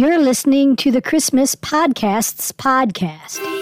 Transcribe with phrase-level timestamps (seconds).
[0.00, 3.59] You're listening to the Christmas Podcasts podcast.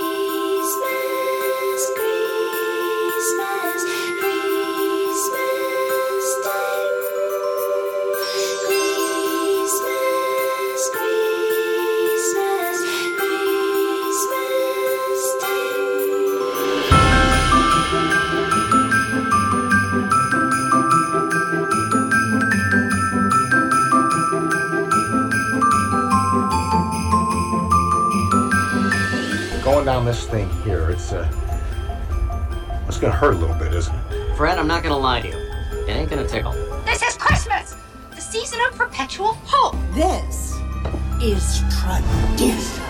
[41.59, 42.83] Is tradition.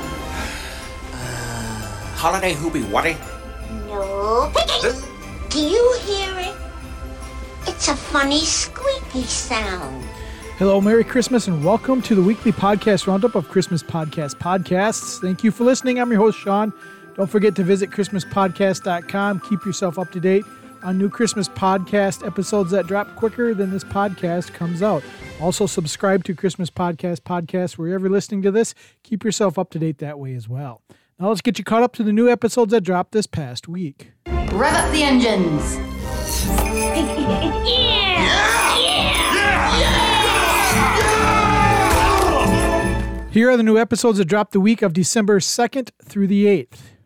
[1.13, 3.17] Uh, holiday Hoopy Whatty?
[3.87, 5.01] No picking.
[5.49, 6.55] Do you hear it?
[7.67, 10.05] It's a funny squeaky sound.
[10.59, 15.21] Hello, Merry Christmas, and welcome to the weekly podcast roundup of Christmas Podcast Podcasts.
[15.21, 16.01] Thank you for listening.
[16.01, 16.73] I'm your host, Sean.
[17.15, 19.41] Don't forget to visit ChristmasPodcast.com.
[19.41, 20.45] Keep yourself up to date
[20.83, 25.03] on new Christmas podcast episodes that drop quicker than this podcast comes out.
[25.41, 28.75] Also, subscribe to Christmas Podcast Podcast wherever you're listening to this.
[29.03, 30.83] Keep yourself up to date that way as well.
[31.19, 34.13] Now, let's get you caught up to the new episodes that dropped this past week.
[34.27, 35.77] Rev up the engines.
[35.77, 37.57] Yeah!
[38.77, 39.79] Yeah!
[39.79, 40.09] Yeah!
[43.31, 46.98] Here are the new episodes that dropped the week of December 2nd through the 8th.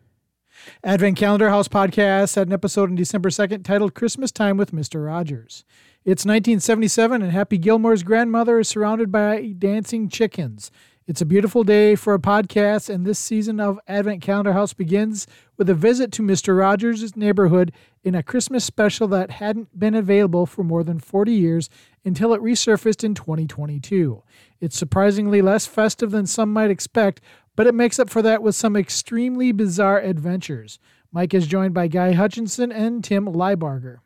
[0.83, 5.05] Advent Calendar House Podcast had an episode on December 2nd titled Christmas Time with Mr.
[5.05, 5.63] Rogers.
[6.05, 10.71] It's 1977, and Happy Gilmore's grandmother is surrounded by dancing chickens.
[11.05, 15.27] It's a beautiful day for a podcast, and this season of Advent Calendar House begins
[15.57, 16.57] with a visit to Mr.
[16.57, 17.73] Rogers' neighborhood
[18.05, 21.69] in a Christmas special that hadn't been available for more than 40 years
[22.05, 24.23] until it resurfaced in 2022.
[24.61, 27.19] It's surprisingly less festive than some might expect,
[27.55, 30.79] but it makes up for that with some extremely bizarre adventures.
[31.11, 33.97] Mike is joined by Guy Hutchinson and Tim Liebarger.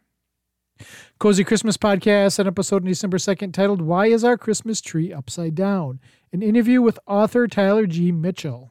[1.19, 5.56] Cozy Christmas Podcast, an episode on December 2nd titled Why is Our Christmas Tree Upside
[5.56, 6.00] Down?
[6.31, 8.12] An interview with author Tyler G.
[8.12, 8.69] Mitchel.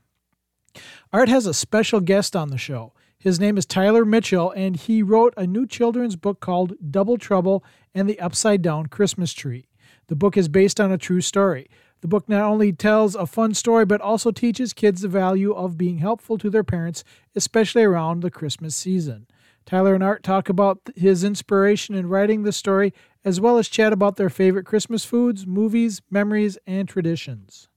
[1.12, 2.92] Art has a special guest on the show.
[3.18, 7.64] His name is Tyler Mitchel, and he wrote a new children's book called Double Trouble
[7.94, 9.66] and the Upside Down Christmas Tree.
[10.08, 11.68] The book is based on a true story.
[12.00, 15.78] The book not only tells a fun story, but also teaches kids the value of
[15.78, 19.26] being helpful to their parents, especially around the Christmas season.
[19.64, 22.92] Tyler and Art talk about his inspiration in writing the story,
[23.24, 27.68] as well as chat about their favorite Christmas foods, movies, memories, and traditions.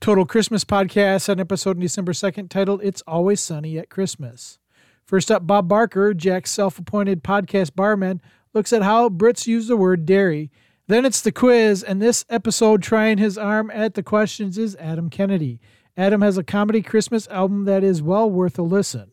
[0.00, 4.58] Totally Christmas Podcast, an episode on December 2nd titled It's Always Sunny at Christmas.
[5.04, 8.20] First up, Bob Barker, Jack's self appointed podcast barman,
[8.52, 10.50] looks at how Brits use the word dairy.
[10.92, 15.08] Then it's the quiz, and this episode, trying his arm at the questions, is Adam
[15.08, 15.58] Kennedy.
[15.96, 19.12] Adam has a comedy Christmas album that is well worth a listen.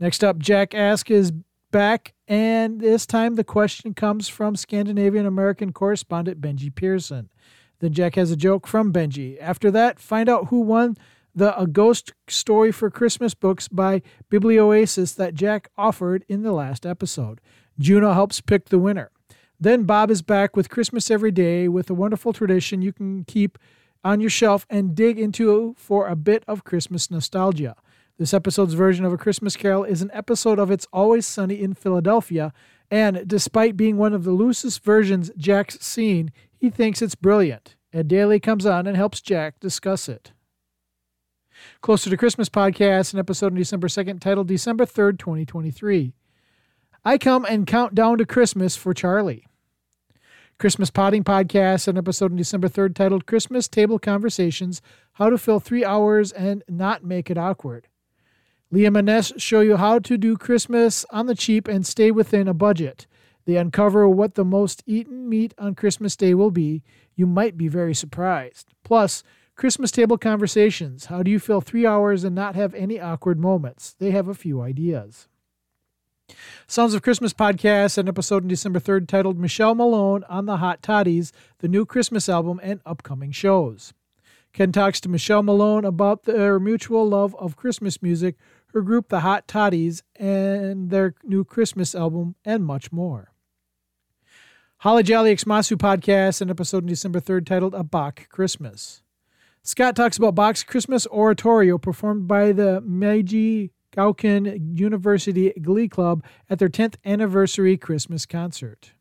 [0.00, 1.30] Next up, Jack Ask is
[1.70, 7.30] back, and this time the question comes from Scandinavian American correspondent Benji Pearson.
[7.78, 9.38] Then Jack has a joke from Benji.
[9.40, 10.96] After that, find out who won
[11.32, 16.84] the A Ghost Story for Christmas books by Biblioasis that Jack offered in the last
[16.84, 17.40] episode.
[17.78, 19.12] Juno helps pick the winner.
[19.62, 23.58] Then Bob is back with Christmas Every Day with a wonderful tradition you can keep
[24.02, 27.76] on your shelf and dig into for a bit of Christmas nostalgia.
[28.16, 31.74] This episode's version of A Christmas Carol is an episode of It's Always Sunny in
[31.74, 32.54] Philadelphia,
[32.90, 37.76] and despite being one of the loosest versions Jack's seen, he thinks it's brilliant.
[37.92, 40.32] Ed Daly comes on and helps Jack discuss it.
[41.82, 46.14] Closer to Christmas podcast, an episode on December 2nd titled December 3rd, 2023.
[47.04, 49.46] I come and count down to Christmas for Charlie.
[50.60, 54.82] Christmas Potting Podcast, an episode on December 3rd titled Christmas Table Conversations
[55.14, 57.88] How to Fill Three Hours and Not Make It Awkward.
[58.70, 62.46] Liam and Ness show you how to do Christmas on the cheap and stay within
[62.46, 63.06] a budget.
[63.46, 66.82] They uncover what the most eaten meat on Christmas Day will be.
[67.16, 68.74] You might be very surprised.
[68.84, 69.22] Plus,
[69.56, 71.06] Christmas table conversations.
[71.06, 73.96] How do you fill three hours and not have any awkward moments?
[73.98, 75.26] They have a few ideas.
[76.66, 80.82] Sounds of Christmas podcast, an episode on December 3rd titled Michelle Malone on the Hot
[80.82, 83.92] Toddies, the new Christmas album, and upcoming shows.
[84.52, 88.36] Ken talks to Michelle Malone about their mutual love of Christmas music,
[88.72, 93.32] her group, the Hot Toddies, and their new Christmas album, and much more.
[94.78, 99.02] Holly Jolly Xmasu podcast, an episode on December 3rd titled A Bach Christmas.
[99.62, 106.58] Scott talks about Bach's Christmas oratorio performed by the Meiji Gakuin University Glee Club at
[106.58, 108.92] their 10th anniversary Christmas concert.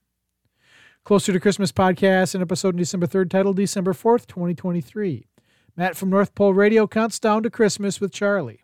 [1.04, 5.28] Closer to Christmas podcast, an episode on December 3rd titled December 4th, 2023.
[5.76, 8.64] Matt from North Pole Radio counts down to Christmas with Charlie.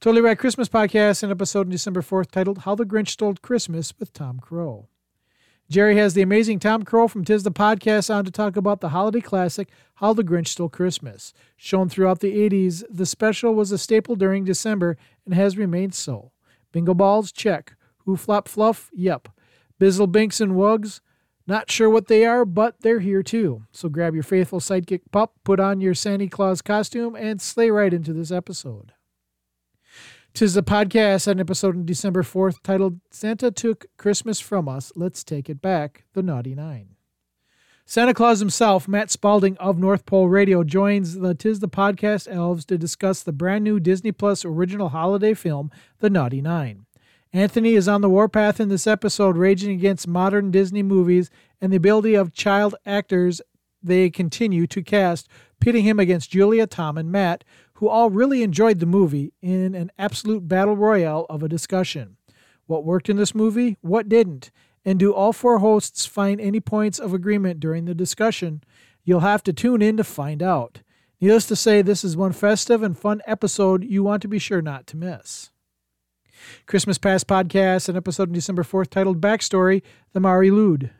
[0.00, 3.94] Totally Rad Christmas podcast, an episode on December 4th titled How the Grinch Stole Christmas
[3.98, 4.88] with Tom Crow.
[5.70, 8.88] Jerry has the amazing Tom Crow from Tis the Podcast on to talk about the
[8.88, 11.32] holiday classic, How the Grinch Stole Christmas.
[11.56, 16.32] Shown throughout the 80s, the special was a staple during December and has remained so.
[16.72, 17.30] Bingo balls?
[17.30, 17.76] Check.
[17.98, 18.90] Who flop fluff?
[18.92, 19.28] Yep.
[19.80, 21.02] Bizzle Binks and Wugs?
[21.46, 23.62] Not sure what they are, but they're here too.
[23.70, 27.94] So grab your faithful sidekick pup, put on your Santa Claus costume, and sleigh right
[27.94, 28.92] into this episode.
[30.32, 34.92] Tis the podcast, an episode on December 4th titled Santa Took Christmas From Us.
[34.94, 36.94] Let's Take It Back, The Naughty Nine.
[37.84, 42.64] Santa Claus himself, Matt Spalding of North Pole Radio, joins the Tis the Podcast elves
[42.66, 46.86] to discuss the brand new Disney Plus original holiday film, The Naughty Nine.
[47.32, 51.28] Anthony is on the warpath in this episode, raging against modern Disney movies
[51.60, 53.42] and the ability of child actors
[53.82, 55.28] they continue to cast,
[55.58, 57.44] pitting him against Julia, Tom, and Matt,
[57.80, 62.18] who all really enjoyed the movie in an absolute battle royale of a discussion.
[62.66, 63.78] What worked in this movie?
[63.80, 64.50] What didn't?
[64.84, 68.62] And do all four hosts find any points of agreement during the discussion?
[69.02, 70.82] You'll have to tune in to find out.
[71.22, 74.60] Needless to say, this is one festive and fun episode you want to be sure
[74.60, 75.50] not to miss.
[76.66, 79.80] Christmas Past Podcast, an episode on December 4th titled Backstory
[80.12, 80.90] The Mari Lwyd.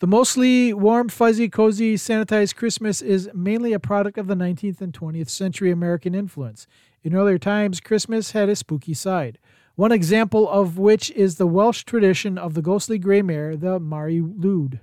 [0.00, 4.94] The mostly warm, fuzzy, cozy, sanitized Christmas is mainly a product of the 19th and
[4.94, 6.66] 20th century American influence.
[7.02, 9.38] In earlier times, Christmas had a spooky side.
[9.74, 14.20] One example of which is the Welsh tradition of the ghostly gray mare, the Mari
[14.20, 14.80] Lwyd.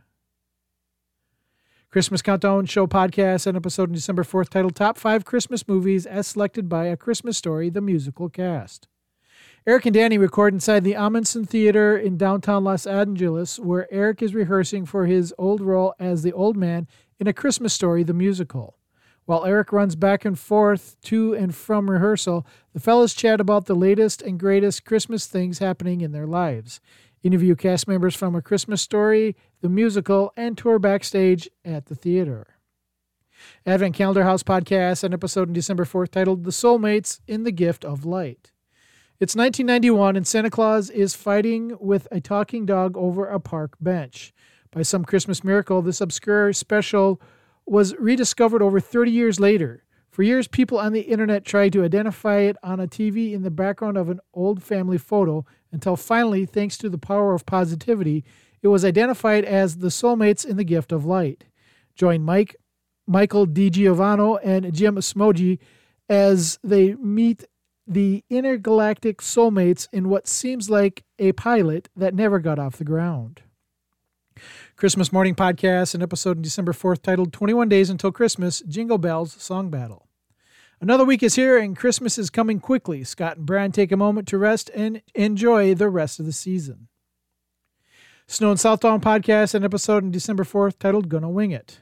[1.90, 6.28] Christmas Countdown Show podcast, an episode on December 4th titled Top 5 Christmas Movies as
[6.28, 8.88] Selected by A Christmas Story, the Musical Cast.
[9.68, 14.34] Eric and Danny record inside the Ahmanson Theater in downtown Los Angeles, where Eric is
[14.34, 16.88] rehearsing for his old role as the old man
[17.20, 18.78] in A Christmas Story, the musical.
[19.26, 23.76] While Eric runs back and forth to and from rehearsal, the fellas chat about the
[23.76, 26.80] latest and greatest Christmas things happening in their lives.
[27.22, 32.56] Interview cast members from A Christmas Story, the musical, and tour backstage at the theater.
[33.66, 37.84] Advent Calendar House podcast, an episode on December 4th titled The Soulmates in the Gift
[37.84, 38.54] of Light.
[39.20, 44.32] It's 1991, and Santa Claus is fighting with a talking dog over a park bench.
[44.70, 47.20] By some Christmas miracle, this obscure special
[47.66, 49.84] was rediscovered over 30 years later.
[50.12, 53.50] For years, people on the internet tried to identify it on a TV in the
[53.50, 58.24] background of an old family photo until finally, thanks to the power of positivity,
[58.62, 61.46] it was identified as the soulmates in the gift of light.
[61.96, 62.56] Join Mike,
[63.08, 65.58] Michael DiGiovanno, and Jim Smoji
[66.08, 67.46] as they meet
[67.88, 73.42] the intergalactic soulmates in what seems like a pilot that never got off the ground.
[74.76, 79.34] Christmas Morning Podcast, an episode on December 4th titled 21 Days Until Christmas Jingle Bells
[79.42, 80.08] Song Battle.
[80.80, 83.04] Another week is here and Christmas is coming quickly.
[83.04, 86.88] Scott and Brian take a moment to rest and enjoy the rest of the season.
[88.28, 91.80] Snow and Southdown Podcast, an episode on December 4th titled Gonna Wing It.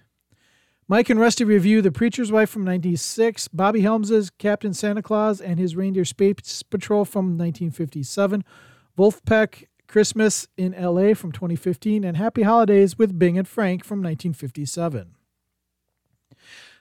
[0.88, 5.58] Mike and Rusty review The Preacher's Wife from 96, Bobby Helms' Captain Santa Claus and
[5.58, 8.44] his Reindeer Space Patrol from 1957,
[8.96, 15.16] Wolfpack Christmas in LA from 2015, and Happy Holidays with Bing and Frank from 1957.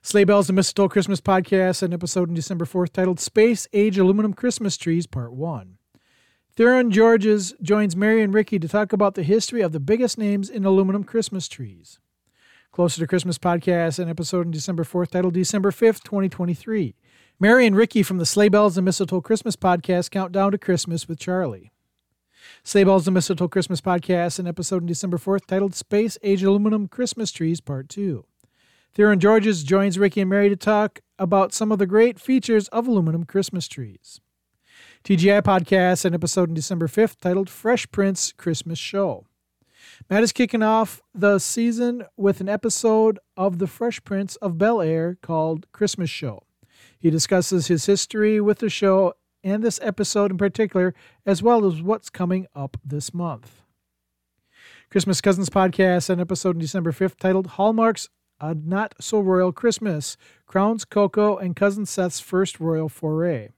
[0.03, 4.35] Sleigh Bells and Mistletoe Christmas Podcast, an episode on December 4th titled Space Age Aluminum
[4.35, 5.79] Christmas Trees Part 1.
[6.55, 10.51] Theron Georges joins Mary and Ricky to talk about the history of the biggest names
[10.51, 12.01] in aluminum Christmas trees.
[12.75, 16.97] Closer to Christmas podcast, an episode on December 4th titled December 5th, 2023.
[17.39, 21.07] Mary and Ricky from the Sleigh Bells and Mistletoe Christmas podcast count down to Christmas
[21.07, 21.71] with Charlie.
[22.65, 26.89] Sleigh Bells and Mistletoe Christmas podcast, an episode on December 4th titled Space Age Aluminum
[26.89, 28.25] Christmas Trees Part 2.
[28.93, 32.89] Theron Georges joins Ricky and Mary to talk about some of the great features of
[32.89, 34.21] aluminum Christmas trees.
[35.05, 39.27] TGI podcast, an episode on December 5th titled Fresh Prince Christmas Show.
[40.09, 44.81] Matt is kicking off the season with an episode of The Fresh Prince of Bel
[44.81, 46.43] Air called Christmas Show.
[46.99, 50.95] He discusses his history with the show and this episode in particular,
[51.27, 53.63] as well as what's coming up this month.
[54.91, 58.09] Christmas Cousins podcast, an episode on December 5th titled Hallmark's
[58.41, 63.49] A Not So Royal Christmas Crowns Coco and Cousin Seth's First Royal Foray.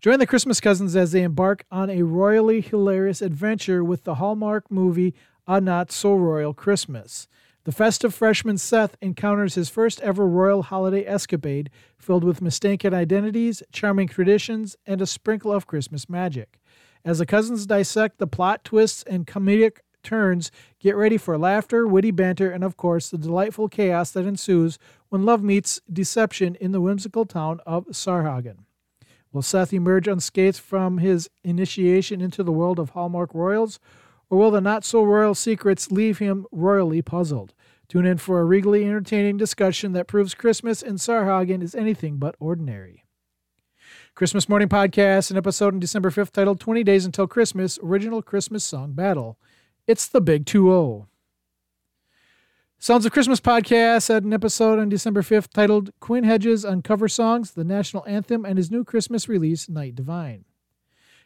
[0.00, 4.68] Join the Christmas Cousins as they embark on a royally hilarious adventure with the Hallmark
[4.68, 5.14] movie
[5.46, 7.26] a Not So Royal Christmas.
[7.64, 13.62] The festive freshman Seth encounters his first ever royal holiday escapade filled with mistaken identities,
[13.72, 16.58] charming traditions, and a sprinkle of Christmas magic.
[17.04, 22.10] As the cousins dissect the plot twists and comedic turns, get ready for laughter, witty
[22.10, 26.80] banter, and of course, the delightful chaos that ensues when love meets deception in the
[26.80, 28.64] whimsical town of Sarhagen.
[29.32, 33.78] Will Seth emerge unscathed from his initiation into the world of Hallmark Royals,
[34.32, 37.52] or will the not so royal secrets leave him royally puzzled?
[37.86, 42.34] Tune in for a regally entertaining discussion that proves Christmas in Sarhagen is anything but
[42.40, 43.04] ordinary.
[44.14, 48.64] Christmas Morning Podcast, an episode on December 5th titled 20 Days Until Christmas Original Christmas
[48.64, 49.38] Song Battle.
[49.86, 51.08] It's the Big 2 0.
[52.78, 57.50] Sounds of Christmas podcast had an episode on December 5th titled Quinn Hedges Uncover Songs,
[57.50, 60.46] the National Anthem, and his new Christmas release, Night Divine.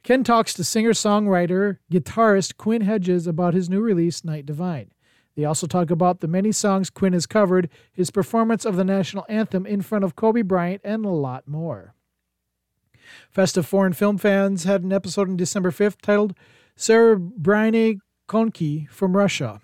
[0.06, 4.92] Ken talks to singer songwriter, guitarist Quinn Hedges about his new release, Night Divine.
[5.34, 9.26] They also talk about the many songs Quinn has covered, his performance of the national
[9.28, 11.96] anthem in front of Kobe Bryant, and a lot more.
[13.32, 16.36] Festive Foreign Film Fans had an episode on December 5th titled
[16.76, 17.98] Serebryanye
[18.28, 19.60] Konki from Russia.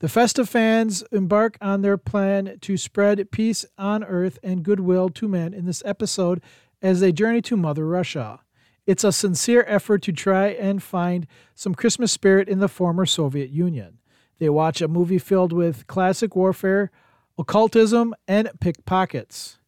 [0.00, 5.28] The festive fans embark on their plan to spread peace on earth and goodwill to
[5.28, 6.42] men in this episode
[6.82, 8.40] as they journey to Mother Russia.
[8.86, 13.50] It's a sincere effort to try and find some Christmas spirit in the former Soviet
[13.50, 13.98] Union.
[14.38, 16.90] They watch a movie filled with classic warfare,
[17.38, 19.58] occultism, and pickpockets.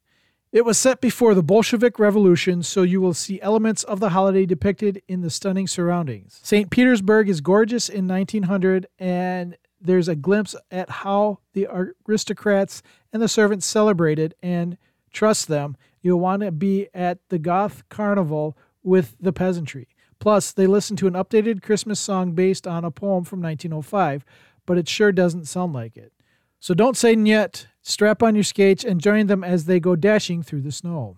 [0.52, 4.46] It was set before the Bolshevik Revolution, so you will see elements of the holiday
[4.46, 6.40] depicted in the stunning surroundings.
[6.42, 6.70] St.
[6.70, 11.66] Petersburg is gorgeous in 1900, and there's a glimpse at how the
[12.06, 12.82] aristocrats
[13.12, 14.78] and the servants celebrated and
[15.12, 15.76] trust them.
[16.00, 19.88] You'll want to be at the Goth Carnival with the peasantry.
[20.18, 24.24] Plus, they listen to an updated Christmas song based on a poem from 1905,
[24.64, 26.12] but it sure doesn't sound like it.
[26.60, 27.66] So don't say yet.
[27.82, 31.16] Strap on your skates and join them as they go dashing through the snow.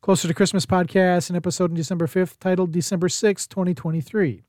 [0.00, 4.42] Closer to Christmas podcast, an episode on December 5th titled December 6th, 2023.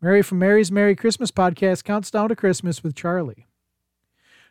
[0.00, 3.46] Mary from Mary's Merry Christmas podcast counts down to Christmas with Charlie.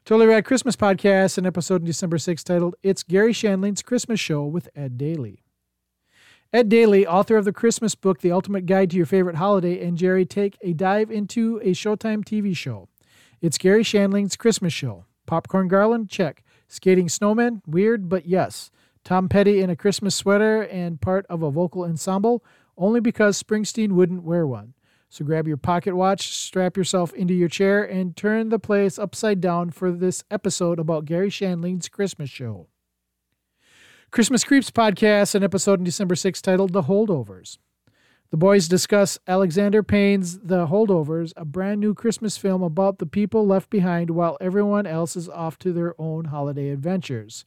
[0.05, 4.43] Totally Rad Christmas podcast, an episode in December 6th titled It's Garry Shandling's Christmas Show
[4.43, 5.42] with Ed Daly.
[6.53, 9.97] Ed Daly, author of the Christmas book, The Ultimate Guide to Your Favorite Holiday, and
[9.97, 12.89] Jerry take a dive into a Showtime TV show.
[13.41, 15.05] It's Garry Shandling's Christmas Show.
[15.25, 16.11] Popcorn Garland?
[16.11, 16.43] Check.
[16.67, 17.63] Skating Snowman?
[17.65, 18.69] Weird, but yes.
[19.03, 22.45] Tom Petty in a Christmas sweater and part of a vocal ensemble,
[22.77, 24.75] only because Springsteen wouldn't wear one.
[25.09, 29.41] So grab your pocket watch, strap yourself into your chair, and turn the place upside
[29.41, 32.67] down for this episode about Garry Shandling's Christmas show.
[34.13, 37.57] Christmas Creeps podcast, an episode on December 6th titled The Holdovers.
[38.29, 43.47] The boys discuss Alexander Payne's The Holdovers, a brand new Christmas film about the people
[43.47, 47.45] left behind while everyone else is off to their own holiday adventures.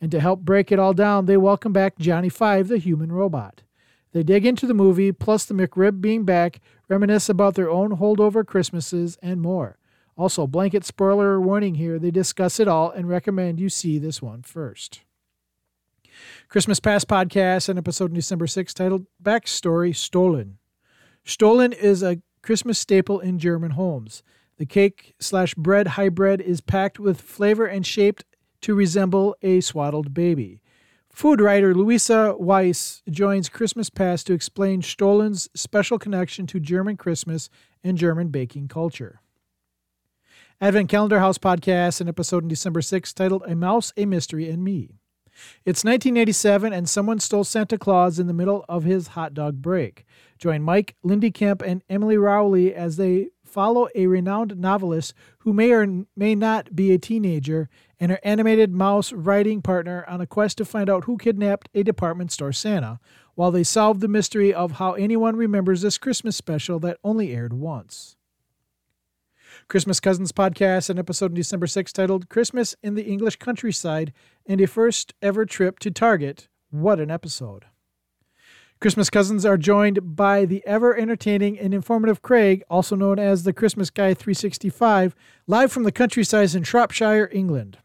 [0.00, 3.62] And to help break it all down, they welcome back Johnny Five, the human robot.
[4.10, 8.44] They dig into the movie, plus the McRib being back, reminisce about their own holdover
[8.44, 9.78] Christmases, and more.
[10.16, 14.42] Also, blanket spoiler warning here, they discuss it all and recommend you see this one
[14.42, 15.02] first.
[16.48, 20.58] Christmas Past podcast, an episode on December 6th titled Backstory Stollen.
[21.24, 24.22] Stollen is a Christmas staple in German homes.
[24.56, 28.24] The cake slash bread hybrid is packed with flavor and shaped
[28.62, 30.60] to resemble a swaddled baby.
[31.10, 37.50] Food writer Luisa Weiss joins Christmas Past to explain Stollen's special connection to German Christmas
[37.82, 39.20] and German baking culture.
[40.60, 44.64] Advent Calendar House podcast, an episode on December 6th titled A Mouse, a Mystery, and
[44.64, 44.98] Me.
[45.64, 50.04] It's 1987, and someone stole Santa Claus in the middle of his hot dog break.
[50.38, 55.72] Join Mike, Lindy Kemp, and Emily Rowley as they follow a renowned novelist who may
[55.72, 57.68] or may not be a teenager
[57.98, 61.82] and her animated mouse writing partner on a quest to find out who kidnapped a
[61.82, 63.00] department store Santa,
[63.34, 67.54] while they solve the mystery of how anyone remembers this Christmas special that only aired
[67.54, 68.17] once.
[69.68, 74.14] Christmas Cousins podcast, an episode on December 6th titled Christmas in the English Countryside
[74.46, 76.48] and a first ever trip to Target.
[76.70, 77.66] What an episode!
[78.80, 83.52] Christmas Cousins are joined by the ever entertaining and informative Craig, also known as the
[83.52, 85.14] Christmas Guy 365,
[85.46, 87.76] live from the countryside in Shropshire, England.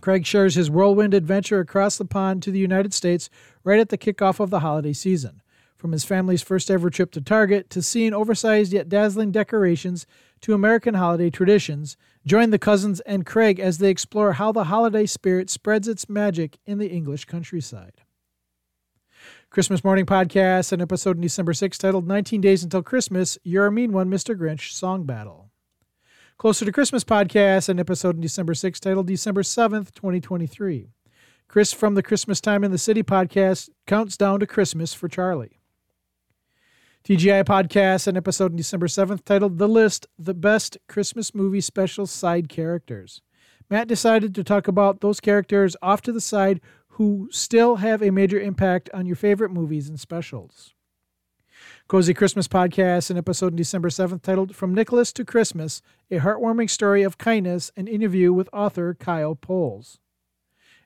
[0.00, 3.28] Craig shares his whirlwind adventure across the pond to the United States
[3.62, 5.42] right at the kickoff of the holiday season.
[5.76, 10.06] From his family's first ever trip to Target to seeing oversized yet dazzling decorations
[10.44, 11.96] to American holiday traditions,
[12.26, 16.58] join the cousins and Craig as they explore how the holiday spirit spreads its magic
[16.66, 18.02] in the English countryside.
[19.48, 23.72] Christmas Morning Podcast, an episode on December 6th titled 19 Days Until Christmas You're a
[23.72, 24.38] Mean One, Mr.
[24.38, 25.50] Grinch Song Battle.
[26.36, 30.90] Closer to Christmas podcast, an episode on December 6th titled December 7th, 2023.
[31.48, 35.62] Chris from the Christmas Time in the City podcast counts down to Christmas for Charlie.
[37.06, 42.06] TGI podcast, an episode on December 7th titled The List The Best Christmas Movie Special
[42.06, 43.20] Side Characters.
[43.68, 48.08] Matt decided to talk about those characters off to the side who still have a
[48.08, 50.72] major impact on your favorite movies and specials.
[51.88, 56.70] Cozy Christmas Podcast, an episode on December 7th titled From Nicholas to Christmas, a heartwarming
[56.70, 59.98] story of kindness, an interview with author Kyle Poles.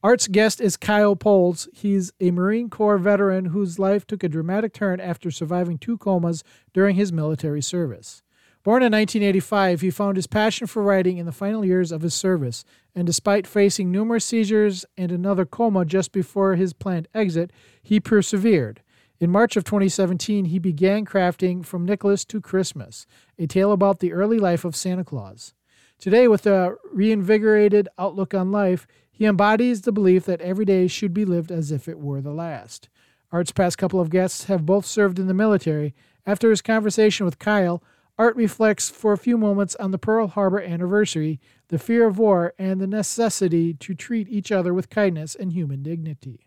[0.00, 1.69] Art's guest is Kyle Poles.
[1.73, 6.45] He's a Marine Corps veteran whose life took a dramatic turn after surviving two comas
[6.73, 8.23] during his military service.
[8.62, 12.14] Born in 1985, he found his passion for writing in the final years of his
[12.14, 12.64] service,
[12.95, 17.52] and despite facing numerous seizures and another coma just before his planned exit,
[17.83, 18.83] he persevered.
[19.19, 23.05] In March of 2017, he began crafting From Nicholas to Christmas,
[23.37, 25.55] a tale about the early life of Santa Claus.
[25.99, 28.87] Today, with a reinvigorated outlook on life,
[29.18, 32.30] he embodies the belief that every day should be lived as if it were the
[32.30, 32.88] last.
[33.32, 35.92] Art's past couple of guests have both served in the military.
[36.25, 37.82] After his conversation with Kyle,
[38.16, 42.54] Art reflects for a few moments on the Pearl Harbor anniversary, the fear of war,
[42.60, 46.46] and the necessity to treat each other with kindness and human dignity.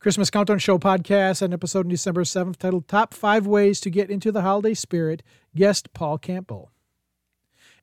[0.00, 4.10] Christmas Countdown Show podcast, an episode on December 7th titled Top 5 Ways to Get
[4.10, 5.22] into the Holiday Spirit,
[5.54, 6.73] guest Paul Campbell.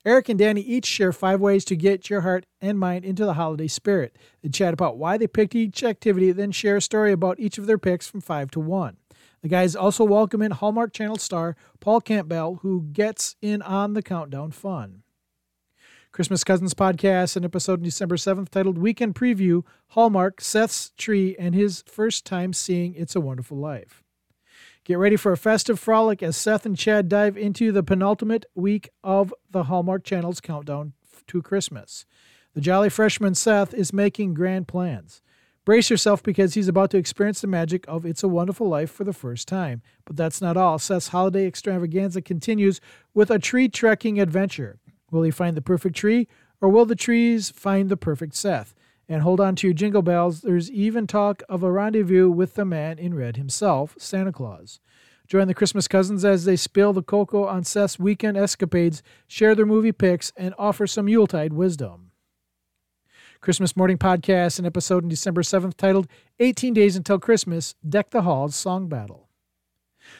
[0.03, 3.35] Eric and Danny each share five ways to get your heart and mind into the
[3.35, 4.17] holiday spirit.
[4.41, 7.67] They chat about why they picked each activity, then share a story about each of
[7.67, 8.97] their picks from 5 to 1.
[9.43, 14.01] The guys also welcome in Hallmark Channel star Paul Campbell, who gets in on the
[14.01, 15.03] countdown fun.
[16.11, 21.53] Christmas Cousins podcast, an episode on December 7th titled Weekend Preview Hallmark, Seth's Tree, and
[21.53, 24.03] his first time seeing It's a Wonderful Life.
[24.83, 28.89] Get ready for a festive frolic as Seth and Chad dive into the penultimate week
[29.03, 30.93] of the Hallmark Channel's countdown
[31.27, 32.07] to Christmas.
[32.55, 35.21] The jolly freshman Seth is making grand plans.
[35.65, 39.03] Brace yourself because he's about to experience the magic of It's a Wonderful Life for
[39.03, 39.83] the first time.
[40.03, 40.79] But that's not all.
[40.79, 42.81] Seth's holiday extravaganza continues
[43.13, 44.79] with a tree trekking adventure.
[45.11, 46.27] Will he find the perfect tree,
[46.59, 48.73] or will the trees find the perfect Seth?
[49.11, 52.63] And hold on to your jingle bells, there's even talk of a rendezvous with the
[52.63, 54.79] man in red himself, Santa Claus.
[55.27, 59.65] Join the Christmas cousins as they spill the cocoa on Seth's weekend escapades, share their
[59.65, 62.11] movie picks, and offer some Yuletide wisdom.
[63.41, 66.07] Christmas Morning Podcast, an episode on December 7th titled
[66.39, 69.27] 18 Days Until Christmas Deck the Halls Song Battle.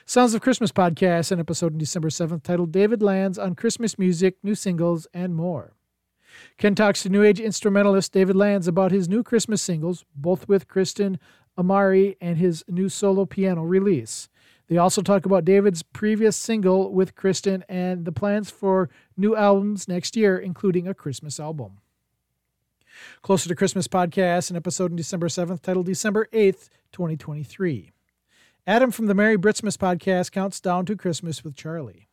[0.06, 4.36] Sounds of Christmas Podcast, an episode on December 7th titled David Lanz on Christmas Music,
[4.44, 5.76] New Singles, and More.
[6.58, 10.68] Ken talks to New Age instrumentalist David Lanz about his new Christmas singles, both with
[10.68, 11.18] Kristin
[11.58, 14.30] Amarie and his new solo piano release.
[14.68, 19.88] They also talk about David's previous single with Kristin and the plans for new albums
[19.88, 21.80] next year, including a Christmas album.
[23.22, 27.92] Closer to Christmas podcast, an episode on December 7th titled December 8th, 2023.
[28.68, 32.08] Adam from the Merry Britsmas podcast counts down to Christmas with Charlie.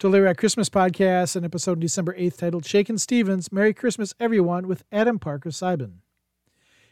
[0.00, 4.82] Totally Rad Christmas podcast, an episode December 8th titled Shakin' Stevens, Merry Christmas Everyone with
[4.90, 5.96] Adam Parker Sybin.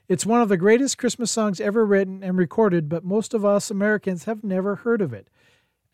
[0.09, 3.71] It's one of the greatest Christmas songs ever written and recorded, but most of us
[3.71, 5.31] Americans have never heard of it.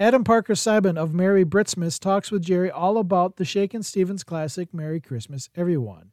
[0.00, 4.74] Adam Parker Sybin of Merry Britsmas talks with Jerry all about the Shakin' Stevens classic
[4.74, 6.11] Merry Christmas Everyone.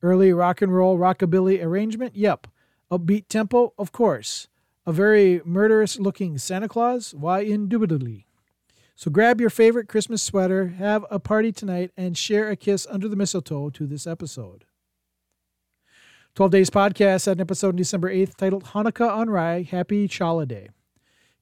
[0.00, 2.16] Early rock and roll rockabilly arrangement?
[2.16, 2.46] Yep.
[2.90, 3.74] Upbeat tempo?
[3.76, 4.48] Of course.
[4.86, 7.12] A very murderous looking Santa Claus?
[7.12, 8.24] Why, indubitably.
[8.94, 13.08] So grab your favorite Christmas sweater, have a party tonight, and share a kiss under
[13.08, 14.64] the mistletoe to this episode.
[16.34, 20.08] 12 Days Podcast had an episode on December 8th titled Hanukkah on Rye Happy.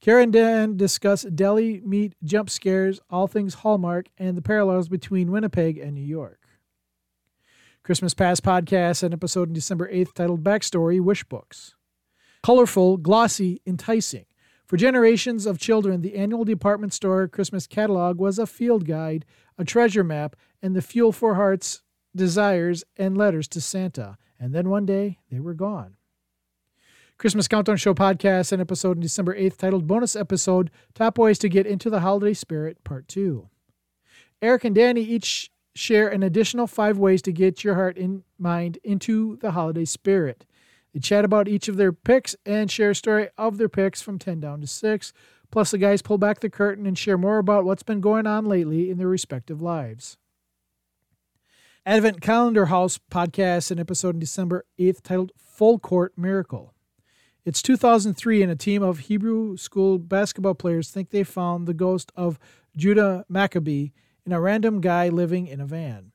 [0.00, 5.30] Kara and Dan discuss deli meat jump scares, all things Hallmark, and the parallels between
[5.30, 6.40] Winnipeg and New York.
[7.82, 11.74] Christmas Past podcast, had an episode on December 8th titled Backstory Wish Books.
[12.42, 14.24] Colorful, glossy, enticing.
[14.70, 19.26] For generations of children, the annual department store Christmas catalog was a field guide,
[19.59, 21.83] a treasure map, and the fuel for hearts,
[22.14, 24.16] desires, and letters to Santa.
[24.38, 25.96] And then one day, they were gone.
[27.18, 31.48] Christmas Countdown Show podcast, an episode on December 8th titled Bonus Episode Top Ways to
[31.48, 33.48] Get into the Holiday Spirit, Part 2.
[34.40, 38.78] Eric and Danny each share an additional five ways to get your heart and mind
[38.85, 40.46] into the holiday spirit.
[40.92, 44.18] They chat about each of their picks and share a story of their picks from
[44.18, 45.12] 10 down to 6.
[45.50, 48.46] Plus, the guys pull back the curtain and share more about what's been going on
[48.46, 50.16] lately in their respective lives.
[51.87, 56.74] Advent Calendar House podcast, an episode on December 8th titled Full Court Miracle.
[57.44, 62.12] It's 2003, and a team of Hebrew school basketball players think they found the ghost
[62.14, 62.38] of
[62.76, 63.88] Judah Maccabee
[64.26, 66.12] in a random guy living in a van.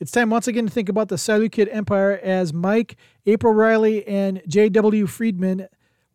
[0.00, 4.40] It's time once again to think about the Seleucid Empire as Mike, April Riley, and
[4.46, 5.08] J.W.
[5.08, 5.66] Friedman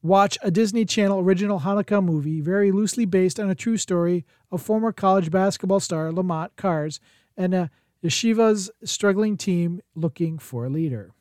[0.01, 4.61] watch a Disney Channel original Hanukkah movie very loosely based on a true story of
[4.61, 7.01] former college basketball star Lamont Carr's
[7.35, 7.69] and a
[8.01, 11.11] Yeshiva's struggling team looking for a leader.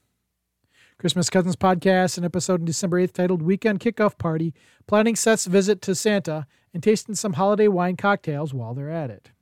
[0.98, 4.54] Christmas Cousins podcast, an episode on December 8th titled Weekend Kickoff Party,
[4.86, 9.32] planning Seth's visit to Santa and tasting some holiday wine cocktails while they're at it.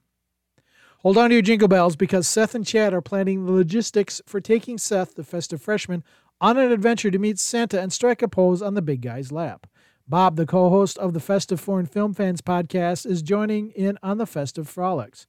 [1.03, 4.39] Hold on to your jingle bells because Seth and Chad are planning the logistics for
[4.39, 6.05] taking Seth, the festive freshman,
[6.43, 9.67] on an adventure to meet Santa and strike a pose on the big guy's lap.
[10.07, 14.19] Bob, the co host of the Festive Foreign Film Fans podcast, is joining in on
[14.19, 15.27] the festive frolics.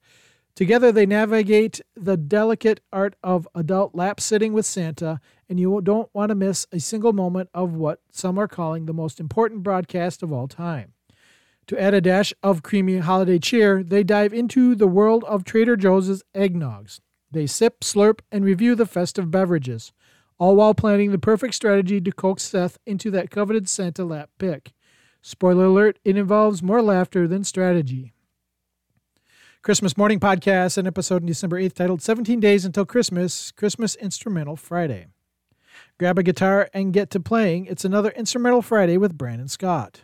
[0.54, 6.10] Together, they navigate the delicate art of adult lap sitting with Santa, and you don't
[6.12, 10.22] want to miss a single moment of what some are calling the most important broadcast
[10.22, 10.92] of all time.
[11.68, 15.76] To add a dash of creamy holiday cheer, they dive into the world of Trader
[15.76, 17.00] Joe's eggnogs.
[17.30, 19.92] They sip, slurp, and review the festive beverages,
[20.38, 24.72] all while planning the perfect strategy to coax Seth into that coveted Santa lap pick.
[25.22, 28.12] Spoiler alert, it involves more laughter than strategy.
[29.62, 34.56] Christmas Morning Podcast, an episode on December 8th titled 17 Days Until Christmas, Christmas Instrumental
[34.56, 35.06] Friday.
[35.98, 37.66] Grab a guitar and get to playing.
[37.66, 40.02] It's another Instrumental Friday with Brandon Scott.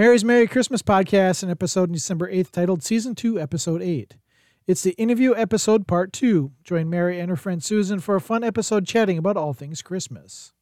[0.00, 4.16] Mary's Merry Christmas Podcast, an episode on December 8th titled Season 2, Episode 8.
[4.66, 6.52] It's the interview episode part 2.
[6.64, 10.54] Join Mary and her friend Susan for a fun episode chatting about all things Christmas.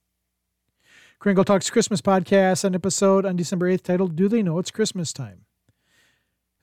[1.20, 5.12] Kringle Talks Christmas Podcast, an episode on December 8th titled Do They Know It's Christmas
[5.12, 5.42] Time?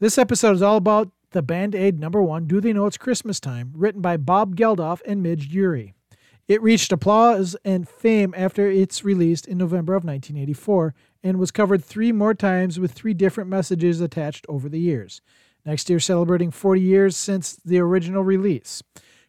[0.02, 3.40] This episode is all about the Band Aid number one, Do They Know It's Christmas
[3.40, 5.94] Time, written by Bob Geldof and Midge Ure.
[6.48, 10.94] It reached applause and fame after its released in November of 1984
[11.26, 15.22] and was covered three more times with three different messages attached over the years.
[15.66, 18.84] Next year, celebrating 40 years since the original release.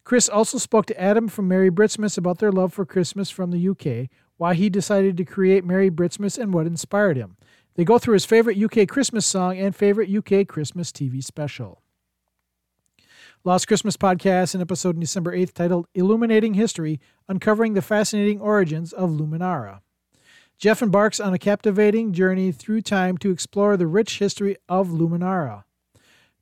[0.05, 3.69] Chris also spoke to Adam from Merry Britsmas about their love for Christmas from the
[3.71, 7.39] UK, why he decided to create Merry Britsmas, and what inspired him.
[7.77, 11.81] They go through his favorite UK Christmas song and favorite UK Christmas TV special.
[13.43, 18.93] Lost Christmas podcast, an episode on December 8th titled Illuminating History Uncovering the Fascinating Origins
[18.93, 19.81] of Luminara.
[20.59, 25.65] Jeff embarks on a captivating journey through time to explore the rich history of Luminara.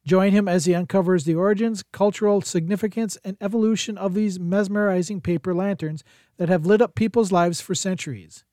[0.06, 5.54] Join him as he uncovers the origins, cultural significance, and evolution of these mesmerizing paper
[5.54, 6.04] lanterns
[6.36, 8.44] that have lit up people's lives for centuries.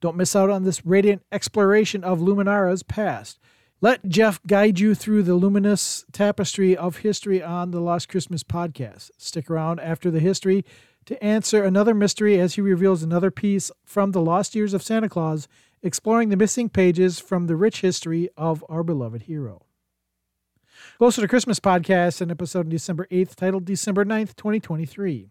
[0.00, 3.38] Don't miss out on this radiant exploration of Luminara's past.
[3.82, 9.10] Let Jeff guide you through the luminous tapestry of history on the Lost Christmas podcast.
[9.18, 10.64] Stick around after the history
[11.06, 15.08] to answer another mystery as he reveals another piece from the lost years of Santa
[15.08, 15.48] Claus,
[15.82, 19.62] exploring the missing pages from the rich history of our beloved hero.
[20.98, 25.30] Closer to Christmas podcast, an episode on December 8th titled December 9th, 2023.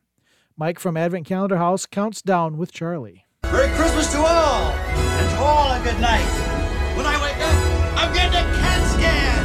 [0.57, 3.25] Mike from Advent Calendar House counts down with Charlie.
[3.43, 6.25] Merry Christmas to all, and to all a good night.
[6.97, 9.38] When I wake up, I'm getting a CAT scan.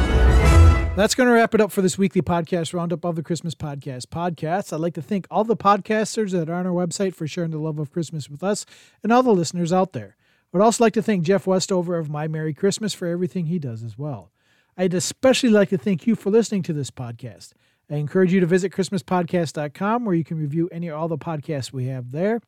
[0.95, 4.05] That's going to wrap it up for this weekly podcast roundup of the Christmas Podcast
[4.05, 4.71] podcast.
[4.71, 7.57] I'd like to thank all the podcasters that are on our website for sharing the
[7.57, 8.65] love of Christmas with us
[9.03, 10.15] and all the listeners out there.
[10.53, 13.83] I'd also like to thank Jeff Westover of My Merry Christmas for everything he does
[13.83, 14.31] as well.
[14.77, 17.51] I'd especially like to thank you for listening to this podcast.
[17.91, 21.73] I encourage you to visit ChristmasPodcast.com where you can review any or all the podcasts
[21.73, 22.39] we have there.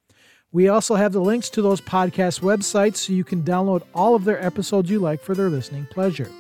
[0.54, 4.24] We also have the links to those podcast websites so you can download all of
[4.24, 6.32] their episodes you like for their listening pleasure.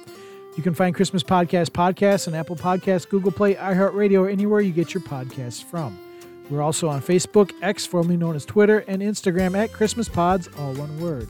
[0.57, 4.71] You can find Christmas Podcast podcasts on Apple Podcasts, Google Play, iHeartRadio, or anywhere you
[4.71, 5.95] get your podcasts from.
[6.49, 10.73] We're also on Facebook, X, formerly known as Twitter, and Instagram at Christmas Pods, all
[10.73, 11.29] one word.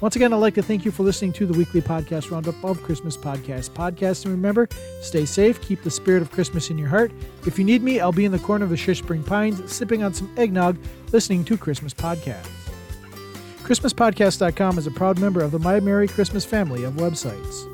[0.00, 2.80] Once again, I'd like to thank you for listening to the weekly podcast roundup of
[2.84, 4.26] Christmas Podcast Podcast.
[4.26, 4.68] And remember,
[5.00, 7.10] stay safe, keep the spirit of Christmas in your heart.
[7.44, 10.14] If you need me, I'll be in the corner of the Shishspring Pines, sipping on
[10.14, 10.78] some eggnog,
[11.10, 12.48] listening to Christmas Podcasts.
[13.64, 17.71] ChristmasPodcast.com is a proud member of the My Merry Christmas family of websites.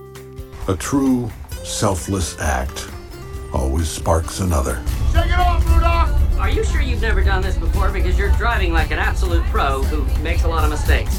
[0.68, 1.30] A true,
[1.64, 2.90] selfless act
[3.54, 4.84] always sparks another.
[5.14, 6.38] Shake it off, Rudolph!
[6.38, 7.90] Are you sure you've never done this before?
[7.90, 11.18] Because you're driving like an absolute pro who makes a lot of mistakes.